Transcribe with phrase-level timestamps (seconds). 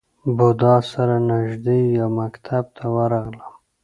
[0.35, 3.51] بودا سره نژدې یو مکتب ته ورغلم.